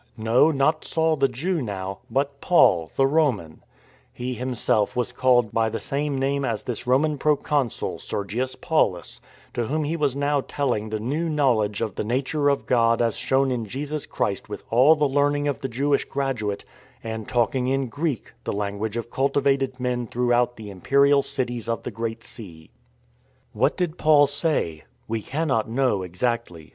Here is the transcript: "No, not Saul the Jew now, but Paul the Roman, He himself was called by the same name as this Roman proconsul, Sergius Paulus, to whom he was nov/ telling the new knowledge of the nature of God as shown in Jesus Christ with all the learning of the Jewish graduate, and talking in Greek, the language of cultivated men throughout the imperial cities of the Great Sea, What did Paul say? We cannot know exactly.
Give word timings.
"No, 0.17 0.49
not 0.49 0.83
Saul 0.83 1.15
the 1.17 1.27
Jew 1.27 1.61
now, 1.61 1.99
but 2.09 2.41
Paul 2.41 2.89
the 2.95 3.05
Roman, 3.05 3.61
He 4.11 4.33
himself 4.33 4.95
was 4.95 5.11
called 5.11 5.51
by 5.51 5.69
the 5.69 5.79
same 5.79 6.17
name 6.17 6.43
as 6.43 6.63
this 6.63 6.87
Roman 6.87 7.19
proconsul, 7.19 7.99
Sergius 7.99 8.55
Paulus, 8.55 9.21
to 9.53 9.65
whom 9.67 9.83
he 9.83 9.95
was 9.95 10.15
nov/ 10.15 10.47
telling 10.47 10.89
the 10.89 10.99
new 10.99 11.29
knowledge 11.29 11.81
of 11.81 11.93
the 11.93 12.03
nature 12.03 12.49
of 12.49 12.65
God 12.65 12.99
as 12.99 13.15
shown 13.15 13.51
in 13.51 13.67
Jesus 13.67 14.07
Christ 14.07 14.49
with 14.49 14.63
all 14.71 14.95
the 14.95 15.07
learning 15.07 15.47
of 15.47 15.61
the 15.61 15.69
Jewish 15.69 16.05
graduate, 16.05 16.65
and 17.03 17.27
talking 17.29 17.67
in 17.67 17.85
Greek, 17.85 18.33
the 18.43 18.53
language 18.53 18.97
of 18.97 19.11
cultivated 19.11 19.79
men 19.79 20.07
throughout 20.07 20.55
the 20.57 20.71
imperial 20.71 21.21
cities 21.21 21.69
of 21.69 21.83
the 21.83 21.91
Great 21.91 22.23
Sea, 22.23 22.71
What 23.53 23.77
did 23.77 23.99
Paul 23.99 24.25
say? 24.25 24.83
We 25.07 25.21
cannot 25.21 25.69
know 25.69 26.01
exactly. 26.01 26.69